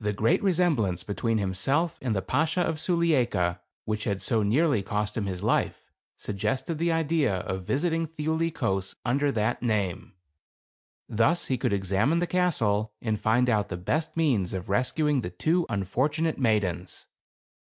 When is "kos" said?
8.52-8.96